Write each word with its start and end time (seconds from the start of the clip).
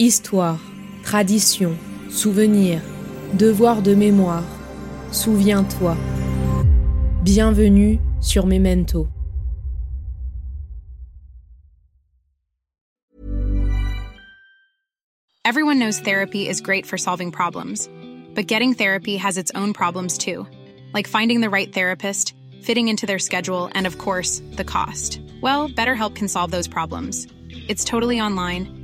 Histoire, 0.00 0.58
tradition, 1.04 1.78
souvenir, 2.10 2.82
devoir 3.36 3.80
de 3.80 3.94
mémoire. 3.94 4.42
Souviens-toi. 5.12 5.96
Bienvenue 7.22 8.00
sur 8.20 8.44
Memento. 8.44 9.08
Everyone 15.44 15.78
knows 15.78 16.00
therapy 16.00 16.48
is 16.48 16.60
great 16.60 16.86
for 16.86 16.98
solving 16.98 17.30
problems, 17.30 17.88
but 18.34 18.48
getting 18.48 18.74
therapy 18.74 19.16
has 19.16 19.38
its 19.38 19.52
own 19.54 19.72
problems 19.72 20.18
too, 20.18 20.44
like 20.92 21.06
finding 21.06 21.40
the 21.40 21.50
right 21.50 21.72
therapist, 21.72 22.34
fitting 22.62 22.88
into 22.88 23.06
their 23.06 23.20
schedule, 23.20 23.70
and 23.76 23.86
of 23.86 23.98
course, 23.98 24.42
the 24.56 24.64
cost. 24.64 25.20
Well, 25.40 25.68
BetterHelp 25.68 26.16
can 26.16 26.26
solve 26.26 26.50
those 26.50 26.66
problems. 26.66 27.28
It's 27.68 27.84
totally 27.84 28.20
online 28.20 28.83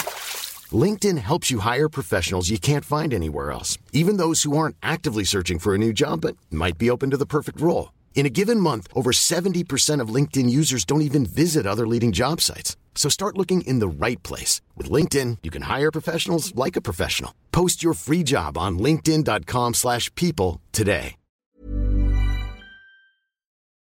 LinkedIn 0.73 1.17
helps 1.17 1.49
you 1.49 1.59
hire 1.59 1.89
professionals 1.89 2.51
you 2.51 2.59
can't 2.59 2.85
find 2.85 3.13
anywhere 3.13 3.51
else, 3.51 3.79
even 3.91 4.17
those 4.17 4.43
who 4.43 4.55
aren't 4.55 4.75
actively 4.83 5.23
searching 5.23 5.57
for 5.57 5.73
a 5.73 5.79
new 5.79 5.91
job 5.91 6.21
but 6.21 6.37
might 6.51 6.77
be 6.77 6.91
open 6.91 7.09
to 7.09 7.17
the 7.17 7.25
perfect 7.25 7.59
role. 7.59 7.91
In 8.13 8.27
a 8.27 8.29
given 8.29 8.59
month, 8.59 8.87
over 8.93 9.11
70% 9.11 9.99
of 9.99 10.13
LinkedIn 10.13 10.47
users 10.49 10.85
don't 10.85 11.01
even 11.01 11.25
visit 11.25 11.65
other 11.65 11.87
leading 11.87 12.11
job 12.11 12.39
sites. 12.39 12.77
So 12.93 13.09
start 13.09 13.37
looking 13.37 13.61
in 13.61 13.79
the 13.79 13.87
right 13.87 14.21
place. 14.21 14.61
With 14.77 14.91
LinkedIn, 14.91 15.37
you 15.41 15.49
can 15.49 15.63
hire 15.63 15.91
professionals 15.91 16.53
like 16.53 16.75
a 16.75 16.81
professional. 16.81 17.33
Post 17.51 17.81
your 17.81 17.95
free 17.95 18.21
job 18.21 18.57
on 18.59 18.77
linkedin.com 18.77 19.73
slash 19.73 20.13
people 20.13 20.61
today. 20.71 21.15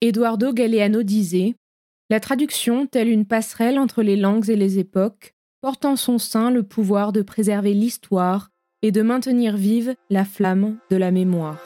Eduardo 0.00 0.52
Galeano 0.52 1.02
disait 1.02 1.56
«La 2.10 2.20
traduction, 2.20 2.86
telle 2.86 3.08
une 3.08 3.24
passerelle 3.24 3.80
entre 3.80 4.00
les 4.00 4.14
langues 4.14 4.48
et 4.48 4.54
les 4.54 4.78
époques, 4.78 5.34
porte 5.60 5.84
en 5.84 5.96
son 5.96 6.18
sein 6.18 6.50
le 6.50 6.62
pouvoir 6.62 7.12
de 7.12 7.22
préserver 7.22 7.74
l'histoire 7.74 8.50
et 8.82 8.92
de 8.92 9.02
maintenir 9.02 9.56
vive 9.56 9.94
la 10.08 10.24
flamme 10.24 10.78
de 10.90 10.96
la 10.96 11.10
mémoire. 11.10 11.58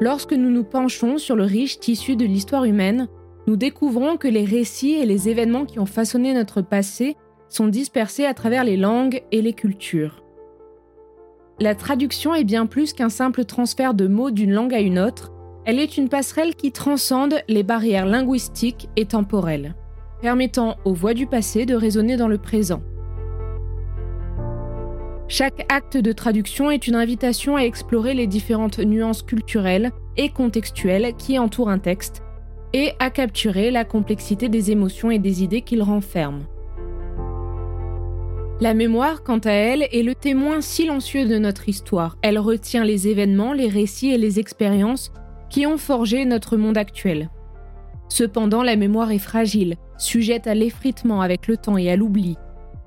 Lorsque 0.00 0.32
nous 0.32 0.50
nous 0.50 0.64
penchons 0.64 1.18
sur 1.18 1.36
le 1.36 1.44
riche 1.44 1.78
tissu 1.78 2.16
de 2.16 2.24
l'histoire 2.24 2.64
humaine, 2.64 3.08
nous 3.46 3.56
découvrons 3.56 4.16
que 4.16 4.28
les 4.28 4.44
récits 4.44 4.92
et 4.92 5.06
les 5.06 5.28
événements 5.28 5.66
qui 5.66 5.78
ont 5.78 5.86
façonné 5.86 6.32
notre 6.32 6.62
passé 6.62 7.16
sont 7.48 7.66
dispersés 7.66 8.24
à 8.24 8.32
travers 8.32 8.64
les 8.64 8.76
langues 8.76 9.22
et 9.32 9.42
les 9.42 9.52
cultures. 9.52 10.22
La 11.58 11.74
traduction 11.74 12.32
est 12.32 12.44
bien 12.44 12.64
plus 12.64 12.92
qu'un 12.92 13.08
simple 13.08 13.44
transfert 13.44 13.92
de 13.92 14.06
mots 14.06 14.30
d'une 14.30 14.52
langue 14.52 14.72
à 14.72 14.80
une 14.80 14.98
autre, 14.98 15.32
elle 15.70 15.78
est 15.78 15.96
une 15.96 16.08
passerelle 16.08 16.56
qui 16.56 16.72
transcende 16.72 17.42
les 17.46 17.62
barrières 17.62 18.04
linguistiques 18.04 18.88
et 18.96 19.04
temporelles, 19.04 19.76
permettant 20.20 20.76
aux 20.84 20.94
voix 20.94 21.14
du 21.14 21.28
passé 21.28 21.64
de 21.64 21.76
résonner 21.76 22.16
dans 22.16 22.26
le 22.26 22.38
présent. 22.38 22.82
Chaque 25.28 25.72
acte 25.72 25.96
de 25.96 26.10
traduction 26.10 26.72
est 26.72 26.88
une 26.88 26.96
invitation 26.96 27.54
à 27.54 27.60
explorer 27.60 28.14
les 28.14 28.26
différentes 28.26 28.80
nuances 28.80 29.22
culturelles 29.22 29.92
et 30.16 30.30
contextuelles 30.30 31.14
qui 31.16 31.38
entourent 31.38 31.70
un 31.70 31.78
texte 31.78 32.24
et 32.72 32.90
à 32.98 33.10
capturer 33.10 33.70
la 33.70 33.84
complexité 33.84 34.48
des 34.48 34.72
émotions 34.72 35.12
et 35.12 35.20
des 35.20 35.44
idées 35.44 35.62
qu'il 35.62 35.84
renferme. 35.84 36.46
La 38.60 38.74
mémoire, 38.74 39.22
quant 39.22 39.38
à 39.38 39.52
elle, 39.52 39.86
est 39.92 40.02
le 40.02 40.16
témoin 40.16 40.62
silencieux 40.62 41.28
de 41.28 41.38
notre 41.38 41.68
histoire. 41.68 42.18
Elle 42.22 42.40
retient 42.40 42.82
les 42.82 43.06
événements, 43.06 43.52
les 43.52 43.68
récits 43.68 44.10
et 44.10 44.18
les 44.18 44.40
expériences 44.40 45.12
qui 45.50 45.66
ont 45.66 45.76
forgé 45.76 46.24
notre 46.24 46.56
monde 46.56 46.78
actuel. 46.78 47.28
Cependant, 48.08 48.62
la 48.62 48.76
mémoire 48.76 49.10
est 49.10 49.18
fragile, 49.18 49.76
sujette 49.98 50.46
à 50.46 50.54
l'effritement 50.54 51.20
avec 51.20 51.46
le 51.46 51.56
temps 51.56 51.76
et 51.76 51.90
à 51.90 51.96
l'oubli. 51.96 52.36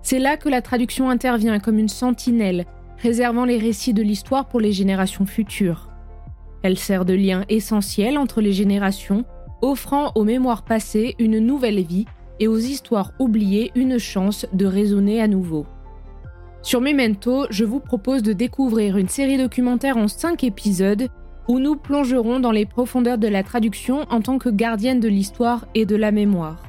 C'est 0.02 0.20
là 0.20 0.36
que 0.36 0.50
la 0.50 0.62
traduction 0.62 1.10
intervient 1.10 1.60
comme 1.60 1.78
une 1.78 1.90
sentinelle, 1.90 2.66
réservant 2.98 3.46
les 3.46 3.58
récits 3.58 3.94
de 3.94 4.02
l'histoire 4.02 4.48
pour 4.48 4.60
les 4.60 4.72
générations 4.72 5.26
futures. 5.26 5.90
Elle 6.62 6.78
sert 6.78 7.06
de 7.06 7.14
lien 7.14 7.46
essentiel 7.50 8.18
entre 8.18 8.42
les 8.42 8.54
générations, 8.54 9.26
offrant 9.62 10.12
aux 10.16 10.24
mémoires 10.24 10.64
passées 10.64 11.16
une 11.20 11.40
nouvelle 11.40 11.82
vie 11.82 12.06
et 12.40 12.48
aux 12.48 12.58
histoires 12.58 13.12
oubliées 13.20 13.72
une 13.76 13.98
chance 13.98 14.46
de 14.54 14.66
résonner 14.66 15.22
à 15.22 15.28
nouveau. 15.28 15.66
Sur 16.62 16.82
Memento, 16.82 17.46
je 17.50 17.66
vous 17.66 17.80
propose 17.80 18.24
de 18.24 18.34
découvrir 18.34 18.98
une 18.98 19.10
série 19.10 19.38
documentaire 19.38 19.98
en 19.98 20.08
5 20.08 20.44
épisodes 20.44 21.08
où 21.48 21.60
nous 21.60 21.76
plongerons 21.76 22.40
dans 22.40 22.52
les 22.52 22.66
profondeurs 22.66 23.18
de 23.18 23.28
la 23.28 23.44
traduction 23.44 24.06
en 24.10 24.22
tant 24.22 24.38
que 24.38 24.50
gardienne 24.50 25.00
de 25.00 25.10
l'histoire 25.10 25.68
et 25.76 25.86
de 25.86 25.96
la 25.96 26.12
mémoire. 26.12 26.64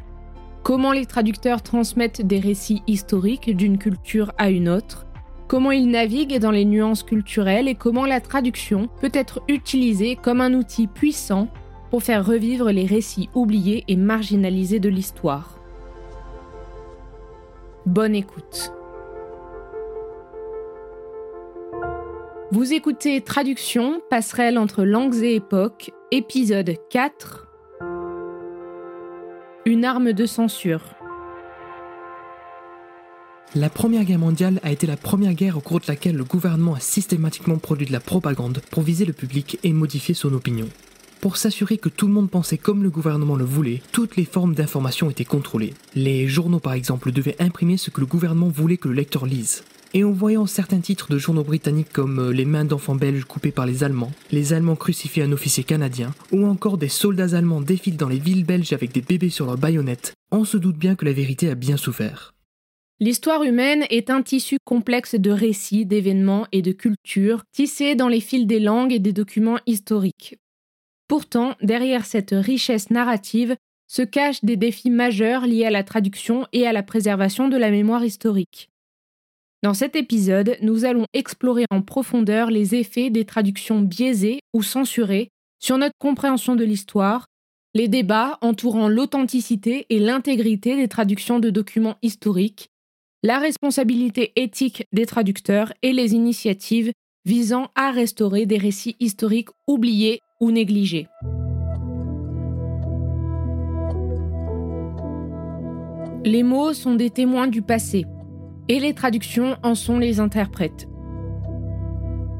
Comment 0.62 0.92
les 0.92 1.06
traducteurs 1.06 1.62
transmettent 1.62 2.26
des 2.26 2.40
récits 2.40 2.82
historiques 2.86 3.54
d'une 3.54 3.78
culture 3.78 4.32
à 4.38 4.50
une 4.50 4.68
autre, 4.68 5.06
comment 5.46 5.70
ils 5.70 5.90
naviguent 5.90 6.38
dans 6.38 6.50
les 6.50 6.64
nuances 6.64 7.02
culturelles 7.02 7.68
et 7.68 7.74
comment 7.74 8.06
la 8.06 8.20
traduction 8.20 8.88
peut 9.00 9.10
être 9.12 9.42
utilisée 9.48 10.16
comme 10.16 10.40
un 10.40 10.54
outil 10.54 10.86
puissant 10.86 11.48
pour 11.90 12.02
faire 12.02 12.26
revivre 12.26 12.70
les 12.70 12.86
récits 12.86 13.28
oubliés 13.34 13.84
et 13.88 13.96
marginalisés 13.96 14.80
de 14.80 14.88
l'histoire. 14.88 15.58
Bonne 17.86 18.14
écoute. 18.14 18.72
Vous 22.54 22.72
écoutez 22.72 23.20
Traduction, 23.20 24.00
passerelle 24.10 24.58
entre 24.58 24.84
langues 24.84 25.24
et 25.24 25.34
époques, 25.34 25.90
épisode 26.12 26.76
4. 26.88 27.48
Une 29.66 29.84
arme 29.84 30.12
de 30.12 30.24
censure. 30.24 30.94
La 33.56 33.68
Première 33.70 34.04
Guerre 34.04 34.20
mondiale 34.20 34.60
a 34.62 34.70
été 34.70 34.86
la 34.86 34.96
première 34.96 35.34
guerre 35.34 35.58
au 35.58 35.60
cours 35.60 35.80
de 35.80 35.86
laquelle 35.88 36.14
le 36.14 36.22
gouvernement 36.22 36.74
a 36.74 36.78
systématiquement 36.80 37.58
produit 37.58 37.88
de 37.88 37.92
la 37.92 37.98
propagande 37.98 38.60
pour 38.70 38.84
viser 38.84 39.04
le 39.04 39.12
public 39.12 39.58
et 39.64 39.72
modifier 39.72 40.14
son 40.14 40.32
opinion. 40.32 40.68
Pour 41.20 41.38
s'assurer 41.38 41.76
que 41.76 41.88
tout 41.88 42.06
le 42.06 42.12
monde 42.12 42.30
pensait 42.30 42.56
comme 42.56 42.84
le 42.84 42.90
gouvernement 42.90 43.34
le 43.34 43.44
voulait, 43.44 43.82
toutes 43.90 44.14
les 44.14 44.24
formes 44.24 44.54
d'information 44.54 45.10
étaient 45.10 45.24
contrôlées. 45.24 45.74
Les 45.96 46.28
journaux 46.28 46.60
par 46.60 46.74
exemple 46.74 47.10
devaient 47.10 47.42
imprimer 47.42 47.78
ce 47.78 47.90
que 47.90 47.98
le 47.98 48.06
gouvernement 48.06 48.48
voulait 48.48 48.76
que 48.76 48.86
le 48.86 48.94
lecteur 48.94 49.26
lise. 49.26 49.64
Et 49.96 50.02
en 50.02 50.10
voyant 50.10 50.46
certains 50.46 50.80
titres 50.80 51.08
de 51.08 51.18
journaux 51.18 51.44
britanniques 51.44 51.92
comme 51.92 52.18
euh, 52.18 52.32
Les 52.32 52.44
mains 52.44 52.64
d'enfants 52.64 52.96
belges 52.96 53.24
coupées 53.24 53.52
par 53.52 53.64
les 53.64 53.84
Allemands, 53.84 54.10
Les 54.32 54.52
Allemands 54.52 54.74
crucifiés 54.74 55.22
un 55.22 55.30
officier 55.30 55.62
canadien, 55.62 56.12
ou 56.32 56.46
encore 56.46 56.78
des 56.78 56.88
soldats 56.88 57.36
allemands 57.36 57.60
défilent 57.60 57.96
dans 57.96 58.08
les 58.08 58.18
villes 58.18 58.44
belges 58.44 58.72
avec 58.72 58.90
des 58.90 59.02
bébés 59.02 59.30
sur 59.30 59.46
leurs 59.46 59.56
baïonnettes, 59.56 60.12
on 60.32 60.44
se 60.44 60.56
doute 60.56 60.76
bien 60.76 60.96
que 60.96 61.04
la 61.04 61.12
vérité 61.12 61.48
a 61.48 61.54
bien 61.54 61.76
souffert. 61.76 62.34
L'histoire 62.98 63.44
humaine 63.44 63.84
est 63.88 64.10
un 64.10 64.22
tissu 64.22 64.56
complexe 64.64 65.14
de 65.14 65.30
récits, 65.30 65.86
d'événements 65.86 66.48
et 66.50 66.62
de 66.62 66.72
cultures, 66.72 67.42
tissés 67.52 67.94
dans 67.94 68.08
les 68.08 68.20
fils 68.20 68.46
des 68.46 68.60
langues 68.60 68.92
et 68.92 68.98
des 68.98 69.12
documents 69.12 69.58
historiques. 69.66 70.38
Pourtant, 71.06 71.54
derrière 71.62 72.04
cette 72.04 72.32
richesse 72.32 72.90
narrative 72.90 73.54
se 73.86 74.02
cachent 74.02 74.44
des 74.44 74.56
défis 74.56 74.90
majeurs 74.90 75.46
liés 75.46 75.66
à 75.66 75.70
la 75.70 75.84
traduction 75.84 76.48
et 76.52 76.66
à 76.66 76.72
la 76.72 76.82
préservation 76.82 77.48
de 77.48 77.56
la 77.56 77.70
mémoire 77.70 78.04
historique. 78.04 78.70
Dans 79.64 79.72
cet 79.72 79.96
épisode, 79.96 80.58
nous 80.60 80.84
allons 80.84 81.06
explorer 81.14 81.64
en 81.70 81.80
profondeur 81.80 82.50
les 82.50 82.74
effets 82.74 83.08
des 83.08 83.24
traductions 83.24 83.80
biaisées 83.80 84.40
ou 84.52 84.62
censurées 84.62 85.30
sur 85.58 85.78
notre 85.78 85.94
compréhension 85.98 86.54
de 86.54 86.64
l'histoire, 86.64 87.24
les 87.72 87.88
débats 87.88 88.36
entourant 88.42 88.88
l'authenticité 88.88 89.86
et 89.88 90.00
l'intégrité 90.00 90.76
des 90.76 90.86
traductions 90.86 91.40
de 91.40 91.48
documents 91.48 91.96
historiques, 92.02 92.68
la 93.22 93.38
responsabilité 93.38 94.34
éthique 94.36 94.84
des 94.92 95.06
traducteurs 95.06 95.72
et 95.80 95.94
les 95.94 96.12
initiatives 96.12 96.92
visant 97.24 97.70
à 97.74 97.90
restaurer 97.90 98.44
des 98.44 98.58
récits 98.58 98.96
historiques 99.00 99.48
oubliés 99.66 100.20
ou 100.42 100.50
négligés. 100.50 101.08
Les 106.26 106.42
mots 106.42 106.74
sont 106.74 106.96
des 106.96 107.08
témoins 107.08 107.46
du 107.46 107.62
passé 107.62 108.04
et 108.68 108.80
les 108.80 108.94
traductions 108.94 109.56
en 109.62 109.74
sont 109.74 109.98
les 109.98 110.20
interprètes. 110.20 110.88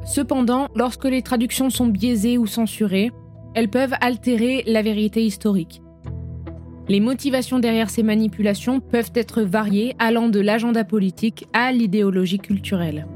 Cependant, 0.05 0.69
lorsque 0.75 1.05
les 1.05 1.23
traductions 1.23 1.71
sont 1.71 1.87
biaisées 1.87 2.39
ou 2.39 2.47
censurées, 2.47 3.11
elles 3.55 3.71
peuvent 3.71 3.95
altérer 4.01 4.63
la 4.67 4.83
vérité 4.83 5.25
historique. 5.25 5.81
Les 6.89 7.01
motivations 7.01 7.59
derrière 7.59 7.89
ces 7.89 8.03
manipulations 8.03 8.81
peuvent 8.81 9.13
être 9.15 9.43
variées 9.43 9.97
allant 9.99 10.29
de 10.29 10.41
l'agenda 10.41 10.85
politique 10.85 11.47
à 11.55 11.73
l'idéologie 11.73 12.39
culturelle. 12.39 13.07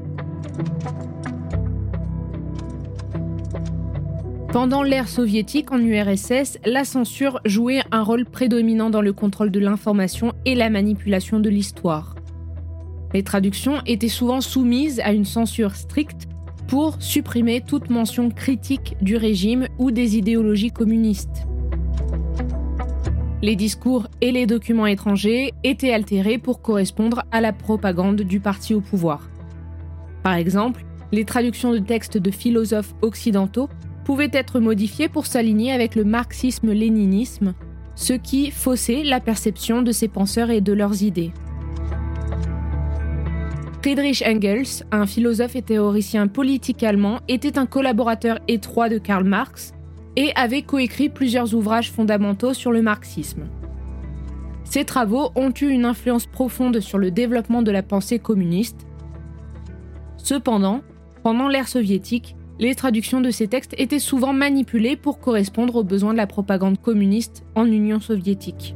Pendant 4.51 4.81
l'ère 4.81 5.07
soviétique 5.07 5.71
en 5.71 5.77
URSS, 5.77 6.57
la 6.65 6.83
censure 6.83 7.39
jouait 7.45 7.81
un 7.91 8.01
rôle 8.01 8.25
prédominant 8.25 8.89
dans 8.89 9.01
le 9.01 9.13
contrôle 9.13 9.51
de 9.51 9.59
l'information 9.59 10.33
et 10.45 10.55
la 10.55 10.71
manipulation 10.71 11.39
de 11.39 11.49
l'histoire. 11.49 12.15
Les 13.13 13.23
traductions 13.23 13.81
étaient 13.85 14.07
souvent 14.07 14.41
soumises 14.41 14.99
à 15.03 15.13
une 15.13 15.25
censure 15.25 15.75
stricte 15.75 16.27
pour 16.67 16.97
supprimer 16.99 17.61
toute 17.61 17.89
mention 17.89 18.29
critique 18.29 18.95
du 19.01 19.15
régime 19.15 19.67
ou 19.79 19.89
des 19.89 20.17
idéologies 20.17 20.71
communistes. 20.71 21.47
Les 23.41 23.55
discours 23.55 24.07
et 24.21 24.31
les 24.31 24.45
documents 24.45 24.85
étrangers 24.85 25.53
étaient 25.63 25.93
altérés 25.93 26.37
pour 26.37 26.61
correspondre 26.61 27.23
à 27.31 27.41
la 27.41 27.53
propagande 27.53 28.21
du 28.21 28.39
parti 28.39 28.73
au 28.73 28.81
pouvoir. 28.81 29.29
Par 30.21 30.33
exemple, 30.33 30.85
les 31.11 31.25
traductions 31.25 31.71
de 31.71 31.79
textes 31.79 32.17
de 32.17 32.29
philosophes 32.29 32.93
occidentaux 33.01 33.69
pouvaient 34.03 34.29
être 34.33 34.59
modifiées 34.59 35.07
pour 35.07 35.25
s'aligner 35.25 35.71
avec 35.71 35.95
le 35.95 36.03
marxisme-léninisme, 36.03 37.53
ce 37.95 38.13
qui 38.13 38.51
faussait 38.51 39.03
la 39.03 39.19
perception 39.19 39.81
de 39.81 39.91
ces 39.91 40.07
penseurs 40.07 40.51
et 40.51 40.61
de 40.61 40.73
leurs 40.73 41.01
idées. 41.01 41.31
Friedrich 43.81 44.21
Engels, 44.27 44.83
un 44.91 45.05
philosophe 45.05 45.55
et 45.55 45.61
théoricien 45.61 46.27
politique 46.27 46.83
allemand, 46.83 47.19
était 47.29 47.57
un 47.57 47.65
collaborateur 47.65 48.39
étroit 48.49 48.89
de 48.89 48.97
Karl 48.97 49.23
Marx 49.23 49.73
et 50.17 50.33
avait 50.35 50.63
coécrit 50.63 51.07
plusieurs 51.07 51.55
ouvrages 51.55 51.89
fondamentaux 51.89 52.53
sur 52.53 52.73
le 52.73 52.81
marxisme. 52.81 53.47
Ses 54.65 54.83
travaux 54.83 55.31
ont 55.35 55.53
eu 55.61 55.69
une 55.69 55.85
influence 55.85 56.25
profonde 56.25 56.81
sur 56.81 56.97
le 56.97 57.09
développement 57.09 57.61
de 57.61 57.71
la 57.71 57.81
pensée 57.81 58.19
communiste. 58.19 58.85
Cependant, 60.17 60.81
pendant 61.23 61.47
l'ère 61.47 61.69
soviétique, 61.69 62.35
les 62.59 62.75
traductions 62.75 63.21
de 63.21 63.31
ces 63.31 63.47
textes 63.47 63.75
étaient 63.77 63.99
souvent 63.99 64.33
manipulées 64.33 64.97
pour 64.97 65.21
correspondre 65.21 65.77
aux 65.77 65.85
besoins 65.85 66.11
de 66.11 66.17
la 66.17 66.27
propagande 66.27 66.81
communiste 66.81 67.45
en 67.55 67.65
Union 67.65 68.01
soviétique. 68.01 68.75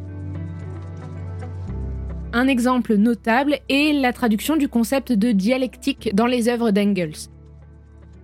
Un 2.35 2.47
exemple 2.47 2.95
notable 2.95 3.59
est 3.69 3.93
la 3.93 4.11
traduction 4.11 4.57
du 4.57 4.67
concept 4.67 5.11
de 5.11 5.31
dialectique 5.31 6.09
dans 6.15 6.25
les 6.25 6.49
œuvres 6.49 6.71
d'Engels. 6.71 7.29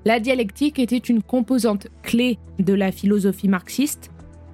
La 0.03 0.19
dialectique 0.19 0.79
était 0.79 0.97
une 0.97 1.21
composante 1.21 1.85
clé 2.01 2.39
de 2.57 2.73
la 2.73 2.91
philosophie 2.91 3.47
marxiste 3.47 4.09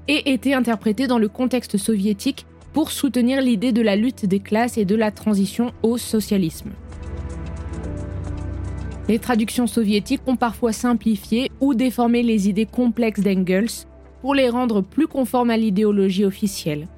et 0.10 0.34
était 0.34 0.54
interprétée 0.54 1.08
dans 1.08 1.20
le 1.20 1.30
contexte 1.30 1.78
soviétique 1.78 2.46
pour 2.74 2.92
soutenir 2.92 3.40
l'idée 3.42 3.72
de 3.72 3.82
la 3.82 3.96
lutte 3.96 4.26
des 4.26 4.42
classes 4.42 4.78
et 4.78 4.84
de 4.84 4.96
la 4.96 5.12
transition 5.12 5.72
au 5.84 5.98
socialisme. 5.98 6.72
Les 9.08 9.20
traductions 9.20 9.68
soviétiques 9.68 10.28
ont 10.28 10.36
parfois 10.36 10.74
simplifié 10.74 11.50
ou 11.62 11.76
déformé 11.76 12.24
les 12.24 12.50
idées 12.50 12.66
complexes 12.66 13.22
d'Engels 13.22 13.86
pour 14.20 14.36
les 14.36 14.50
rendre 14.50 14.82
plus 14.82 15.08
conformes 15.08 15.50
à 15.50 15.56
l'idéologie 15.56 16.26
officielle. 16.26 16.90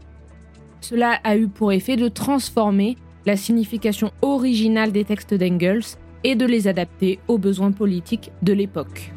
Cela 0.89 1.19
a 1.25 1.35
eu 1.35 1.49
pour 1.49 1.73
effet 1.73 1.97
de 1.97 2.07
transformer 2.07 2.95
la 3.25 3.35
signification 3.35 4.13
originale 4.21 4.93
des 4.93 5.03
textes 5.03 5.33
d'Engels 5.33 5.97
et 6.23 6.35
de 6.35 6.45
les 6.45 6.69
adapter 6.69 7.19
aux 7.27 7.37
besoins 7.37 7.73
politiques 7.73 8.31
de 8.41 8.53
l'époque. 8.53 9.11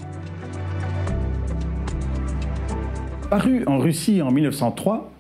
Paru 3.31 3.62
en 3.69 3.78
Russie 3.78 4.20
en 4.20 4.32
1903, 4.32 5.12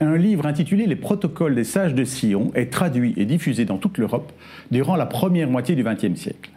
un 0.00 0.16
livre 0.16 0.46
intitulé 0.46 0.86
Les 0.86 0.96
protocoles 0.96 1.54
des 1.54 1.64
sages 1.64 1.94
de 1.94 2.04
Sion 2.04 2.50
est 2.54 2.72
traduit 2.72 3.12
et 3.18 3.26
diffusé 3.26 3.66
dans 3.66 3.76
toute 3.76 3.98
l'Europe 3.98 4.32
durant 4.70 4.96
la 4.96 5.04
première 5.04 5.50
moitié 5.50 5.74
du 5.74 5.84
XXe 5.84 6.18
siècle. 6.18 6.50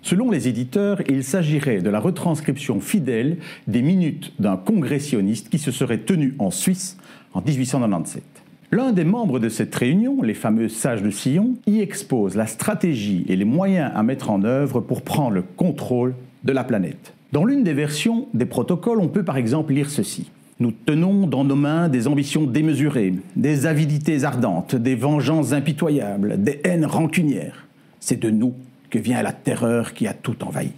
Selon 0.00 0.30
les 0.30 0.48
éditeurs, 0.48 1.02
il 1.10 1.24
s'agirait 1.24 1.82
de 1.82 1.90
la 1.90 2.00
retranscription 2.00 2.80
fidèle 2.80 3.36
des 3.66 3.82
minutes 3.82 4.32
d'un 4.38 4.56
congressionniste 4.56 5.50
qui 5.50 5.58
se 5.58 5.72
serait 5.72 5.98
tenu 5.98 6.34
en 6.38 6.50
Suisse 6.50 6.96
en 7.34 7.42
1897. 7.42 8.37
L'un 8.70 8.92
des 8.92 9.04
membres 9.04 9.38
de 9.38 9.48
cette 9.48 9.74
réunion, 9.74 10.20
les 10.20 10.34
fameux 10.34 10.68
sages 10.68 11.02
de 11.02 11.10
Sion, 11.10 11.54
y 11.66 11.80
expose 11.80 12.36
la 12.36 12.46
stratégie 12.46 13.24
et 13.26 13.34
les 13.34 13.46
moyens 13.46 13.90
à 13.94 14.02
mettre 14.02 14.28
en 14.28 14.44
œuvre 14.44 14.80
pour 14.80 15.00
prendre 15.00 15.30
le 15.30 15.42
contrôle 15.42 16.14
de 16.44 16.52
la 16.52 16.64
planète. 16.64 17.14
Dans 17.32 17.46
l'une 17.46 17.64
des 17.64 17.72
versions 17.72 18.28
des 18.34 18.44
protocoles, 18.44 19.00
on 19.00 19.08
peut 19.08 19.24
par 19.24 19.38
exemple 19.38 19.72
lire 19.72 19.88
ceci. 19.88 20.30
Nous 20.60 20.72
tenons 20.72 21.26
dans 21.26 21.44
nos 21.44 21.56
mains 21.56 21.88
des 21.88 22.08
ambitions 22.08 22.44
démesurées, 22.44 23.14
des 23.36 23.64
avidités 23.64 24.24
ardentes, 24.24 24.74
des 24.76 24.96
vengeances 24.96 25.52
impitoyables, 25.52 26.42
des 26.42 26.60
haines 26.62 26.84
rancunières. 26.84 27.66
C'est 28.00 28.20
de 28.20 28.28
nous 28.28 28.52
que 28.90 28.98
vient 28.98 29.22
la 29.22 29.32
terreur 29.32 29.94
qui 29.94 30.06
a 30.06 30.12
tout 30.12 30.44
envahi. 30.44 30.72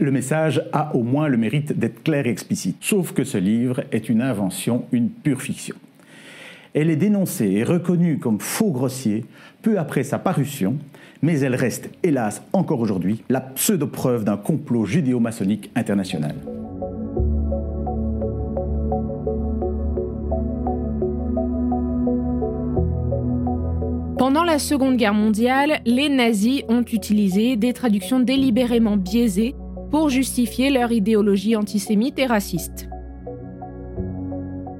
Le 0.00 0.10
message 0.10 0.64
a 0.72 0.96
au 0.96 1.04
moins 1.04 1.28
le 1.28 1.36
mérite 1.36 1.78
d'être 1.78 2.02
clair 2.02 2.26
et 2.26 2.30
explicite, 2.30 2.78
sauf 2.80 3.12
que 3.12 3.22
ce 3.22 3.38
livre 3.38 3.84
est 3.92 4.08
une 4.08 4.20
invention, 4.20 4.84
une 4.90 5.10
pure 5.10 5.42
fiction. 5.42 5.76
Elle 6.76 6.90
est 6.90 6.96
dénoncée 6.96 7.52
et 7.52 7.64
reconnue 7.64 8.18
comme 8.18 8.38
faux 8.38 8.70
grossier 8.70 9.24
peu 9.62 9.78
après 9.78 10.02
sa 10.02 10.18
parution, 10.18 10.76
mais 11.22 11.40
elle 11.40 11.54
reste, 11.54 11.88
hélas, 12.02 12.42
encore 12.52 12.80
aujourd'hui, 12.80 13.22
la 13.30 13.40
pseudo-preuve 13.40 14.24
d'un 14.24 14.36
complot 14.36 14.84
judéo-maçonnique 14.84 15.70
international. 15.74 16.34
Pendant 24.18 24.44
la 24.44 24.58
Seconde 24.58 24.98
Guerre 24.98 25.14
mondiale, 25.14 25.80
les 25.86 26.10
nazis 26.10 26.62
ont 26.68 26.82
utilisé 26.82 27.56
des 27.56 27.72
traductions 27.72 28.20
délibérément 28.20 28.98
biaisées 28.98 29.54
pour 29.90 30.10
justifier 30.10 30.68
leur 30.68 30.92
idéologie 30.92 31.56
antisémite 31.56 32.18
et 32.18 32.26
raciste. 32.26 32.90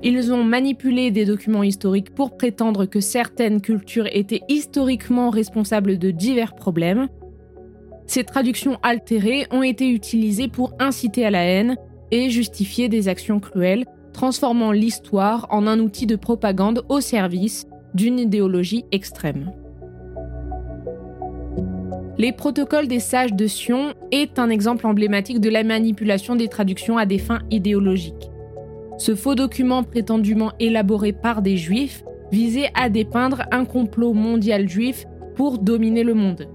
Ils 0.09 0.33
ont 0.33 0.45
manipulé 0.45 1.11
des 1.11 1.25
documents 1.25 1.65
historiques 1.65 2.15
pour 2.15 2.37
prétendre 2.37 2.87
que 2.87 3.01
certaines 3.01 3.61
cultures 3.61 4.07
étaient 4.13 4.43
historiquement 4.49 5.31
responsables 5.31 5.99
de 5.99 6.13
divers 6.13 6.55
problèmes. 6.55 7.09
Ces 8.07 8.23
traductions 8.23 8.79
altérées 8.85 9.49
ont 9.51 9.65
été 9.65 9.91
utilisées 9.91 10.47
pour 10.47 10.75
inciter 10.79 11.27
à 11.27 11.31
la 11.33 11.43
haine 11.43 11.77
et 12.13 12.31
justifier 12.31 12.89
des 12.89 13.09
actions 13.09 13.41
cruelles, 13.41 13.85
transformant 14.13 14.71
l'histoire 14.71 15.49
en 15.51 15.67
un 15.67 15.81
outil 15.81 16.07
de 16.07 16.15
propagande 16.15 16.85
au 16.89 17.01
service 17.01 17.67
d'une 17.95 18.21
idéologie 18.21 18.85
extrême. 18.93 19.51
Les 22.17 22.31
protocoles 22.31 22.87
des 22.87 23.01
sages 23.01 23.35
de 23.35 23.49
Sion 23.49 23.93
est 24.13 24.39
un 24.39 24.51
exemple 24.51 24.87
emblématique 24.87 25.41
de 25.41 25.51
la 25.51 25.65
manipulation 25.65 26.37
des 26.37 26.47
traductions 26.47 26.97
à 26.97 27.07
des 27.07 27.19
fins 27.19 27.41
idéologiques. 27.51 28.31
Ce 28.99 29.15
faux 29.15 29.35
document 29.35 29.83
prétendument 29.83 30.53
élaboré 30.59 31.13
par 31.13 31.43
des 31.43 31.57
juifs 31.57 32.03
visait 32.33 32.71
à 32.75 32.89
dépeindre 32.89 33.43
un 33.53 33.65
complot 33.65 34.13
mondial 34.13 34.69
juif 34.69 35.05
pour 35.35 35.59
dominer 35.59 36.03
le 36.03 36.15
monde. 36.15 36.49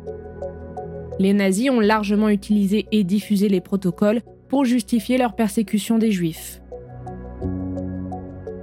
Les 1.20 1.34
nazis 1.34 1.70
ont 1.70 1.80
largement 1.80 2.30
utilisé 2.30 2.88
et 2.92 3.04
diffusé 3.04 3.48
les 3.48 3.62
protocoles 3.62 4.22
pour 4.50 4.66
justifier 4.66 5.18
leur 5.18 5.36
persécution 5.36 5.98
des 5.98 6.12
juifs. 6.12 6.62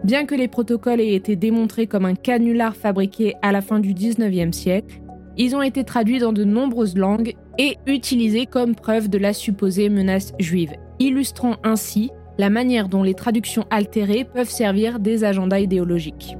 Bien 0.02 0.26
que 0.26 0.34
les 0.34 0.48
protocoles 0.48 1.00
aient 1.00 1.14
été 1.14 1.36
démontrés 1.36 1.86
comme 1.86 2.04
un 2.04 2.14
canular 2.14 2.74
fabriqué 2.74 3.34
à 3.42 3.52
la 3.52 3.60
fin 3.60 3.78
du 3.78 3.94
19e 3.94 4.52
siècle, 4.52 5.00
ils 5.36 5.54
ont 5.54 5.62
été 5.62 5.84
traduits 5.84 6.18
dans 6.18 6.32
de 6.32 6.44
nombreuses 6.44 6.96
langues 6.96 7.34
et 7.58 7.76
utilisés 7.86 8.46
comme 8.46 8.74
preuve 8.74 9.08
de 9.08 9.18
la 9.18 9.32
supposée 9.32 9.88
menace 9.88 10.32
juive, 10.40 10.72
illustrant 10.98 11.56
ainsi 11.62 12.10
la 12.38 12.50
manière 12.50 12.88
dont 12.88 13.02
les 13.02 13.14
traductions 13.14 13.66
altérées 13.70 14.24
peuvent 14.24 14.48
servir 14.48 15.00
des 15.00 15.24
agendas 15.24 15.58
idéologiques. 15.58 16.36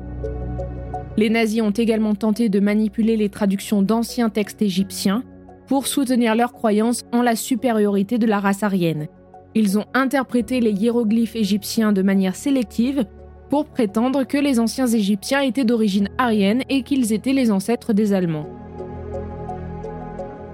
Les 1.17 1.31
nazis 1.31 1.63
ont 1.63 1.73
également 1.73 2.15
tenté 2.15 2.49
de 2.49 2.61
manipuler 2.61 3.17
les 3.17 3.29
traductions 3.29 3.83
d'anciens 3.83 4.31
textes 4.31 4.63
égyptiens 4.63 5.25
pour 5.67 5.89
soutenir 5.89 6.37
leur 6.37 6.53
croyance 6.53 7.03
en 7.13 7.23
la 7.23 7.35
supériorité 7.35 8.19
de 8.19 8.27
la 8.27 8.39
race 8.39 8.63
aryenne. 8.63 9.09
Ils 9.55 9.79
ont 9.79 9.87
interprété 9.95 10.61
les 10.61 10.71
hiéroglyphes 10.71 11.35
égyptiens 11.35 11.93
de 11.93 12.03
manière 12.03 12.37
sélective 12.37 13.05
pour 13.51 13.65
prétendre 13.65 14.25
que 14.25 14.39
les 14.39 14.61
anciens 14.61 14.87
Égyptiens 14.87 15.41
étaient 15.41 15.65
d'origine 15.65 16.09
aryenne 16.19 16.63
et 16.69 16.83
qu'ils 16.83 17.13
étaient 17.13 17.33
les 17.33 17.51
ancêtres 17.51 17.93
des 17.93 18.13
Allemands. 18.13 18.47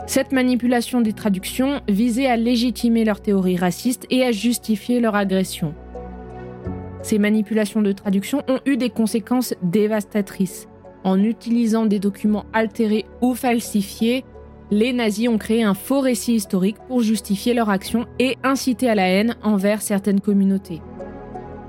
Cette 0.06 0.32
manipulation 0.32 1.00
des 1.00 1.14
traductions 1.14 1.80
visait 1.88 2.26
à 2.26 2.36
légitimer 2.36 3.04
leurs 3.04 3.22
théories 3.22 3.56
racistes 3.56 4.06
et 4.10 4.22
à 4.22 4.32
justifier 4.32 5.00
leur 5.00 5.14
agression. 5.14 5.74
Ces 7.02 7.18
manipulations 7.18 7.80
de 7.80 7.92
traduction 7.92 8.42
ont 8.48 8.60
eu 8.66 8.76
des 8.76 8.90
conséquences 8.90 9.54
dévastatrices. 9.62 10.68
En 11.04 11.22
utilisant 11.22 11.86
des 11.86 11.98
documents 11.98 12.44
altérés 12.52 13.06
ou 13.22 13.34
falsifiés, 13.34 14.24
les 14.70 14.92
nazis 14.92 15.28
ont 15.28 15.38
créé 15.38 15.62
un 15.62 15.74
faux 15.74 16.00
récit 16.00 16.34
historique 16.34 16.78
pour 16.88 17.00
justifier 17.00 17.54
leur 17.54 17.70
action 17.70 18.06
et 18.18 18.36
inciter 18.42 18.88
à 18.88 18.94
la 18.94 19.08
haine 19.08 19.36
envers 19.42 19.82
certaines 19.82 20.20
communautés. 20.20 20.80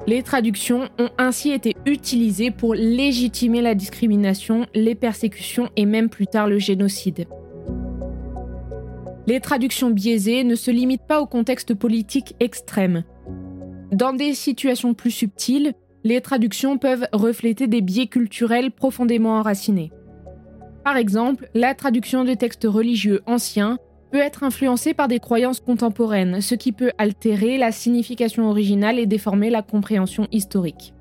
Les 0.08 0.24
traductions 0.24 0.90
ont 1.00 1.10
ainsi 1.18 1.52
été 1.52 1.76
utilisées 1.86 2.52
pour 2.52 2.76
légitimer 2.76 3.62
la 3.62 3.76
discrimination, 3.76 4.68
les 4.74 4.96
persécutions 4.96 5.70
et 5.76 5.86
même 5.86 6.10
plus 6.10 6.28
tard 6.28 6.48
le 6.48 6.60
génocide. 6.60 7.28
Les 9.28 9.40
traductions 9.40 9.90
biaisées 9.90 10.44
ne 10.44 10.56
se 10.56 10.70
limitent 10.70 11.08
pas 11.08 11.20
au 11.20 11.26
contexte 11.26 11.74
politique 11.74 12.36
extrême. 12.40 13.04
Dans 13.92 14.14
des 14.14 14.34
situations 14.34 14.94
plus 14.94 15.12
subtiles, 15.12 15.74
les 16.04 16.22
traductions 16.22 16.78
peuvent 16.78 17.08
refléter 17.12 17.66
des 17.66 17.82
biais 17.82 18.08
culturels 18.08 18.72
profondément 18.72 19.40
enracinés. 19.40 19.92
Par 20.84 20.98
exemple, 20.98 21.50
la 21.56 21.74
traduction 21.74 22.24
de 22.24 22.36
textes 22.36 22.68
religieux 22.70 23.22
anciens 23.26 23.80
peut 24.12 24.20
être 24.20 24.44
influencée 24.44 24.94
par 24.94 25.08
des 25.08 25.20
croyances 25.20 25.60
contemporaines, 25.60 26.42
ce 26.42 26.54
qui 26.54 26.72
peut 26.72 26.92
altérer 27.00 27.58
la 27.58 27.72
signification 27.72 28.48
originale 28.48 29.00
et 29.00 29.08
déformer 29.08 29.50
la 29.50 29.64
compréhension 29.64 30.28
historique. 30.32 30.94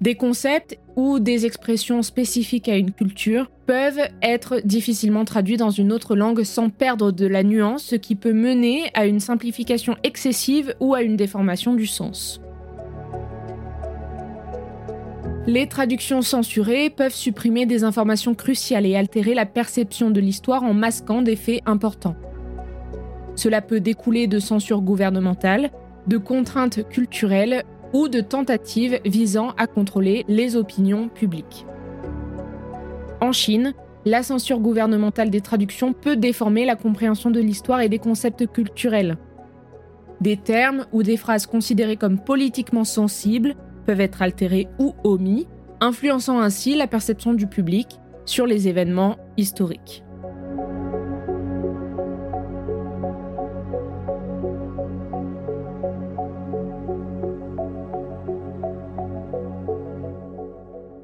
Des 0.00 0.16
concepts 0.16 0.76
ou 0.96 1.18
des 1.18 1.46
expressions 1.46 2.02
spécifiques 2.02 2.68
à 2.68 2.76
une 2.76 2.92
culture 2.92 3.50
peuvent 3.66 4.08
être 4.22 4.60
difficilement 4.64 5.24
traduits 5.24 5.56
dans 5.56 5.70
une 5.70 5.92
autre 5.92 6.14
langue 6.14 6.42
sans 6.42 6.68
perdre 6.68 7.12
de 7.12 7.26
la 7.26 7.42
nuance, 7.42 7.84
ce 7.84 7.96
qui 7.96 8.14
peut 8.14 8.32
mener 8.32 8.90
à 8.94 9.06
une 9.06 9.20
simplification 9.20 9.96
excessive 10.02 10.74
ou 10.80 10.94
à 10.94 11.02
une 11.02 11.16
déformation 11.16 11.74
du 11.74 11.86
sens. 11.86 12.40
Les 15.46 15.66
traductions 15.66 16.22
censurées 16.22 16.88
peuvent 16.88 17.14
supprimer 17.14 17.66
des 17.66 17.82
informations 17.82 18.34
cruciales 18.34 18.86
et 18.86 18.94
altérer 18.94 19.34
la 19.34 19.46
perception 19.46 20.10
de 20.10 20.20
l'histoire 20.20 20.62
en 20.62 20.72
masquant 20.72 21.20
des 21.20 21.34
faits 21.34 21.62
importants. 21.66 22.14
Cela 23.34 23.60
peut 23.60 23.80
découler 23.80 24.28
de 24.28 24.38
censure 24.38 24.82
gouvernementale, 24.82 25.70
de 26.06 26.16
contraintes 26.16 26.88
culturelles 26.88 27.64
ou 27.92 28.08
de 28.08 28.20
tentatives 28.20 29.00
visant 29.04 29.50
à 29.56 29.66
contrôler 29.66 30.24
les 30.28 30.56
opinions 30.56 31.08
publiques. 31.08 31.66
En 33.20 33.32
Chine, 33.32 33.74
la 34.04 34.22
censure 34.22 34.58
gouvernementale 34.58 35.30
des 35.30 35.40
traductions 35.40 35.92
peut 35.92 36.16
déformer 36.16 36.64
la 36.64 36.76
compréhension 36.76 37.30
de 37.30 37.40
l'histoire 37.40 37.80
et 37.80 37.88
des 37.88 37.98
concepts 37.98 38.46
culturels. 38.46 39.16
Des 40.20 40.36
termes 40.36 40.86
ou 40.92 41.02
des 41.02 41.16
phrases 41.16 41.46
considérées 41.46 41.96
comme 41.96 42.18
politiquement 42.18 42.84
sensibles 42.84 43.54
peuvent 43.86 44.00
être 44.00 44.22
altérés 44.22 44.68
ou 44.78 44.94
omis, 45.04 45.46
influençant 45.80 46.40
ainsi 46.40 46.74
la 46.74 46.86
perception 46.86 47.34
du 47.34 47.46
public 47.46 48.00
sur 48.24 48.46
les 48.46 48.68
événements 48.68 49.16
historiques. 49.36 50.04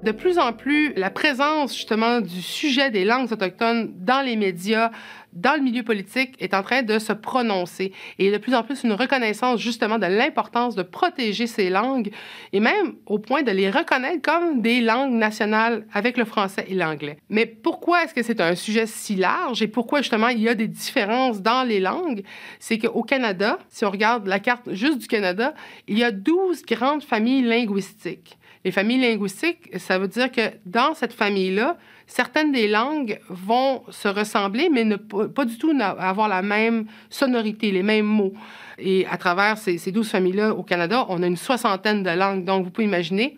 De 0.08 0.12
plus 0.12 0.38
en 0.38 0.54
plus, 0.54 0.94
la 0.96 1.10
présence 1.10 1.74
justement 1.76 2.22
du 2.22 2.40
sujet 2.40 2.90
des 2.90 3.04
langues 3.04 3.30
autochtones 3.30 3.92
dans 3.94 4.24
les 4.24 4.36
médias, 4.36 4.90
dans 5.34 5.54
le 5.54 5.60
milieu 5.60 5.82
politique, 5.82 6.34
est 6.40 6.54
en 6.54 6.62
train 6.62 6.82
de 6.82 6.98
se 6.98 7.12
prononcer. 7.12 7.92
Et 8.18 8.32
de 8.32 8.38
plus 8.38 8.54
en 8.54 8.62
plus, 8.62 8.84
une 8.84 8.94
reconnaissance 8.94 9.60
justement 9.60 9.98
de 9.98 10.06
l'importance 10.06 10.74
de 10.74 10.82
protéger 10.82 11.46
ces 11.46 11.68
langues 11.68 12.10
et 12.54 12.60
même 12.60 12.94
au 13.04 13.18
point 13.18 13.42
de 13.42 13.50
les 13.50 13.68
reconnaître 13.68 14.22
comme 14.22 14.62
des 14.62 14.80
langues 14.80 15.12
nationales 15.12 15.86
avec 15.92 16.16
le 16.16 16.24
français 16.24 16.64
et 16.68 16.74
l'anglais. 16.74 17.18
Mais 17.28 17.44
pourquoi 17.44 18.04
est-ce 18.04 18.14
que 18.14 18.22
c'est 18.22 18.40
un 18.40 18.54
sujet 18.54 18.86
si 18.86 19.14
large 19.14 19.60
et 19.60 19.68
pourquoi 19.68 20.00
justement 20.00 20.28
il 20.28 20.40
y 20.40 20.48
a 20.48 20.54
des 20.54 20.68
différences 20.68 21.42
dans 21.42 21.68
les 21.68 21.80
langues? 21.80 22.22
C'est 22.60 22.78
qu'au 22.78 23.02
Canada, 23.02 23.58
si 23.68 23.84
on 23.84 23.90
regarde 23.90 24.26
la 24.26 24.38
carte 24.38 24.72
juste 24.72 25.00
du 25.00 25.06
Canada, 25.06 25.52
il 25.86 25.98
y 25.98 26.02
a 26.02 26.12
12 26.12 26.62
grandes 26.62 27.02
familles 27.02 27.42
linguistiques. 27.42 28.37
Les 28.64 28.72
familles 28.72 29.00
linguistiques, 29.00 29.70
ça 29.78 29.98
veut 29.98 30.08
dire 30.08 30.30
que 30.32 30.40
dans 30.66 30.94
cette 30.94 31.12
famille-là, 31.12 31.76
certaines 32.06 32.50
des 32.52 32.66
langues 32.66 33.20
vont 33.28 33.82
se 33.90 34.08
ressembler, 34.08 34.68
mais 34.68 34.84
ne 34.84 34.96
pas 34.96 35.44
du 35.44 35.58
tout 35.58 35.72
avoir 35.80 36.28
la 36.28 36.42
même 36.42 36.86
sonorité, 37.08 37.70
les 37.70 37.82
mêmes 37.82 38.06
mots. 38.06 38.32
Et 38.78 39.06
à 39.06 39.16
travers 39.16 39.58
ces, 39.58 39.78
douze 39.92 40.10
familles-là 40.10 40.54
au 40.54 40.62
Canada, 40.62 41.06
on 41.08 41.22
a 41.22 41.26
une 41.26 41.36
soixantaine 41.36 42.02
de 42.02 42.10
langues. 42.10 42.44
Donc, 42.44 42.64
vous 42.64 42.70
pouvez 42.70 42.86
imaginer, 42.86 43.36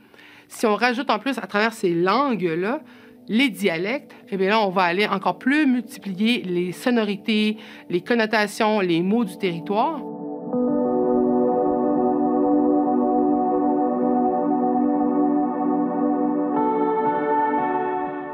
si 0.49 0.67
on 0.67 0.75
rajoute 0.75 1.11
en 1.11 1.19
plus 1.19 1.37
à 1.39 1.47
travers 1.47 1.73
ces 1.73 1.95
langues-là, 1.95 2.81
les 3.29 3.49
dialectes, 3.49 4.13
eh 4.31 4.37
bien 4.37 4.49
là, 4.49 4.61
on 4.61 4.71
va 4.71 4.83
aller 4.83 5.07
encore 5.07 5.39
plus 5.39 5.67
multiplier 5.67 6.43
les 6.43 6.73
sonorités, 6.73 7.59
les 7.89 8.01
connotations, 8.01 8.81
les 8.81 9.03
mots 9.03 9.25
du 9.25 9.37
territoire. 9.39 10.01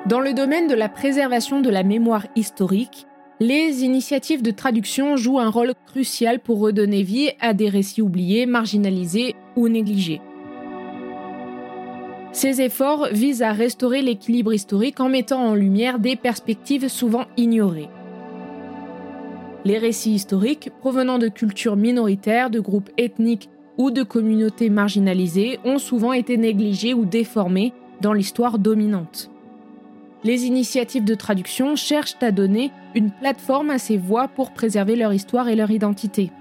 Dans 0.08 0.20
le 0.20 0.34
domaine 0.34 0.68
de 0.68 0.75
la 0.75 0.88
préservation 0.88 1.60
de 1.60 1.68
la 1.68 1.82
mémoire 1.82 2.28
historique, 2.36 3.08
les 3.40 3.82
initiatives 3.82 4.40
de 4.40 4.52
traduction 4.52 5.16
jouent 5.16 5.40
un 5.40 5.50
rôle 5.50 5.72
crucial 5.84 6.38
pour 6.38 6.60
redonner 6.60 7.02
vie 7.02 7.30
à 7.40 7.54
des 7.54 7.68
récits 7.68 8.02
oubliés, 8.02 8.46
marginalisés 8.46 9.34
ou 9.56 9.66
négligés. 9.68 10.20
Ces 12.30 12.60
efforts 12.60 13.08
visent 13.10 13.42
à 13.42 13.50
restaurer 13.50 14.00
l'équilibre 14.00 14.54
historique 14.54 15.00
en 15.00 15.08
mettant 15.08 15.40
en 15.40 15.56
lumière 15.56 15.98
des 15.98 16.14
perspectives 16.14 16.86
souvent 16.86 17.25
ignorées. 17.36 17.88
Les 19.64 19.78
récits 19.78 20.14
historiques 20.14 20.70
provenant 20.78 21.18
de 21.18 21.26
cultures 21.26 21.75
minoritaires, 21.75 22.50
de 22.50 22.60
groupes 22.60 22.90
ethniques 22.96 23.50
ou 23.76 23.90
de 23.90 24.04
communautés 24.04 24.70
marginalisées 24.70 25.58
ont 25.64 25.78
souvent 25.78 26.12
été 26.12 26.36
négligés 26.36 26.94
ou 26.94 27.04
déformés 27.06 27.72
dans 28.00 28.12
l'histoire 28.12 28.60
dominante 28.60 29.32
les 30.26 30.45
initiatives 30.45 31.04
de 31.04 31.14
traduction 31.14 31.76
cherchent 31.76 32.16
à 32.21 32.33
donner 32.33 32.73
une 32.97 33.12
plateforme 33.12 33.71
à 33.71 33.78
ces 33.78 33.97
voix 33.97 34.26
pour 34.26 34.50
préserver 34.50 34.97
leur 34.97 35.14
histoire 35.14 35.49
et 35.49 35.54
leur 35.54 35.71
identité. 35.71 36.33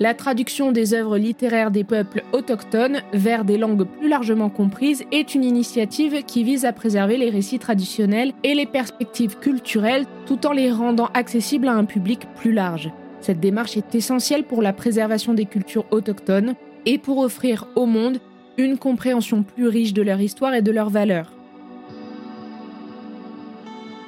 La 0.00 0.14
traduction 0.14 0.72
des 0.72 0.94
œuvres 0.94 1.16
littéraires 1.16 1.70
des 1.70 1.84
peuples 1.84 2.24
autochtones 2.32 3.02
vers 3.12 3.44
des 3.44 3.56
langues 3.56 3.84
plus 3.84 4.08
largement 4.08 4.48
comprises 4.48 5.04
est 5.12 5.34
une 5.36 5.44
initiative 5.44 6.24
qui 6.24 6.42
vise 6.42 6.64
à 6.64 6.72
préserver 6.72 7.16
les 7.16 7.30
récits 7.30 7.60
traditionnels 7.60 8.32
et 8.42 8.54
les 8.54 8.66
perspectives 8.66 9.38
culturelles 9.38 10.06
tout 10.26 10.46
en 10.46 10.52
les 10.52 10.72
rendant 10.72 11.10
accessibles 11.14 11.68
à 11.68 11.74
un 11.74 11.84
public 11.84 12.26
plus 12.34 12.52
large. 12.52 12.90
Cette 13.20 13.38
démarche 13.38 13.76
est 13.76 13.94
essentielle 13.94 14.44
pour 14.44 14.62
la 14.62 14.72
préservation 14.72 15.34
des 15.34 15.44
cultures 15.44 15.86
autochtones 15.92 16.54
et 16.84 16.98
pour 16.98 17.18
offrir 17.18 17.68
au 17.76 17.86
monde 17.86 18.18
une 18.56 18.76
compréhension 18.76 19.44
plus 19.44 19.68
riche 19.68 19.92
de 19.92 20.02
leur 20.02 20.20
histoire 20.20 20.54
et 20.54 20.62
de 20.62 20.72
leurs 20.72 20.90
valeurs. 20.90 21.39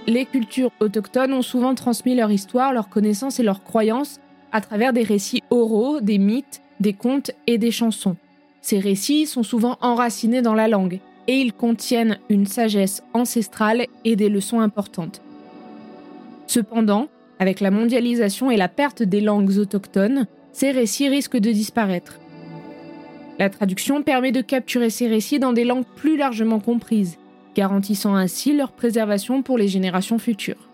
Les 0.08 0.26
cultures 0.26 0.72
autochtones 0.80 1.32
ont 1.32 1.42
souvent 1.42 1.76
transmis 1.76 2.16
leur 2.16 2.32
histoire, 2.32 2.72
leurs 2.72 2.88
connaissances 2.88 3.38
et 3.38 3.44
leurs 3.44 3.62
croyances 3.62 4.18
à 4.50 4.60
travers 4.60 4.92
des 4.92 5.04
récits 5.04 5.42
oraux, 5.50 6.00
des 6.00 6.18
mythes, 6.18 6.60
des 6.80 6.92
contes 6.92 7.30
et 7.46 7.56
des 7.56 7.70
chansons. 7.70 8.16
Ces 8.62 8.80
récits 8.80 9.26
sont 9.26 9.44
souvent 9.44 9.78
enracinés 9.80 10.42
dans 10.42 10.54
la 10.54 10.66
langue 10.66 10.98
et 11.28 11.34
ils 11.34 11.52
contiennent 11.52 12.18
une 12.28 12.46
sagesse 12.46 13.04
ancestrale 13.14 13.86
et 14.04 14.16
des 14.16 14.28
leçons 14.28 14.60
importantes. 14.60 15.22
Cependant, 16.48 17.06
avec 17.38 17.60
la 17.60 17.70
mondialisation 17.70 18.50
et 18.50 18.56
la 18.56 18.68
perte 18.68 19.04
des 19.04 19.20
langues 19.20 19.56
autochtones, 19.56 20.26
ces 20.52 20.72
récits 20.72 21.08
risquent 21.08 21.38
de 21.38 21.52
disparaître. 21.52 22.18
La 23.38 23.50
traduction 23.50 24.02
permet 24.02 24.32
de 24.32 24.40
capturer 24.40 24.90
ces 24.90 25.06
récits 25.06 25.38
dans 25.38 25.52
des 25.52 25.64
langues 25.64 25.86
plus 25.96 26.16
largement 26.16 26.60
comprises 26.60 27.18
garantissant 27.54 28.14
ainsi 28.14 28.56
leur 28.56 28.72
préservation 28.72 29.42
pour 29.42 29.58
les 29.58 29.68
générations 29.68 30.18
futures. 30.18 30.68